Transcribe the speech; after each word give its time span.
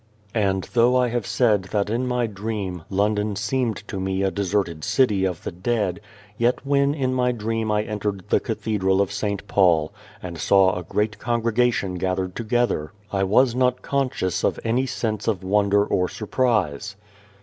And 0.33 0.67
though 0.73 0.95
I 0.95 1.09
have 1.09 1.27
said 1.27 1.65
that 1.65 1.87
in 1.87 2.07
my 2.07 2.25
dream, 2.25 2.81
London 2.89 3.35
seemed 3.35 3.87
to 3.87 3.99
me 3.99 4.23
a 4.23 4.31
deserted 4.31 4.83
city 4.83 5.25
of 5.25 5.43
the 5.43 5.51
dead, 5.51 5.99
yet 6.39 6.65
when 6.65 6.95
in 6.95 7.13
my 7.13 7.31
dream 7.31 7.71
I 7.71 7.83
entered 7.83 8.23
the 8.29 8.39
cathedral 8.39 8.99
of 8.99 9.11
St. 9.11 9.47
Paul, 9.47 9.93
and 10.19 10.39
saw 10.39 10.73
a 10.75 10.81
great 10.81 11.19
congre 11.19 11.53
gation 11.53 11.99
gathered 11.99 12.35
together, 12.35 12.93
I 13.13 13.23
was 13.23 13.53
not 13.53 13.83
conscious 13.83 14.43
of 14.43 14.59
any 14.63 14.87
sense 14.87 15.27
of 15.27 15.43
wonder 15.43 15.85
or 15.85 16.09
surprise. 16.09 16.95